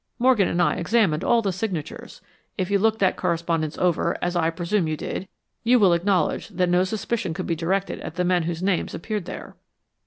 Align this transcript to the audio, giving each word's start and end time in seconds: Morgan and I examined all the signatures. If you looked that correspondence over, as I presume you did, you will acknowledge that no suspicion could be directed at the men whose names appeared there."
Morgan 0.17 0.47
and 0.47 0.59
I 0.59 0.77
examined 0.77 1.23
all 1.23 1.43
the 1.43 1.51
signatures. 1.51 2.21
If 2.57 2.71
you 2.71 2.79
looked 2.79 2.97
that 2.97 3.17
correspondence 3.17 3.77
over, 3.77 4.17
as 4.19 4.35
I 4.35 4.49
presume 4.49 4.87
you 4.87 4.97
did, 4.97 5.27
you 5.63 5.77
will 5.77 5.93
acknowledge 5.93 6.47
that 6.49 6.69
no 6.69 6.83
suspicion 6.83 7.35
could 7.35 7.45
be 7.45 7.55
directed 7.55 7.99
at 7.99 8.15
the 8.15 8.25
men 8.25 8.41
whose 8.49 8.63
names 8.63 8.95
appeared 8.95 9.25
there." 9.25 9.55